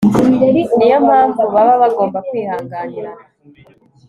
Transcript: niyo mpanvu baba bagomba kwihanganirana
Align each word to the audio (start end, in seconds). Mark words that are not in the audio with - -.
niyo 0.77 0.97
mpanvu 1.05 1.41
baba 1.53 1.73
bagomba 1.81 2.17
kwihanganirana 2.27 3.25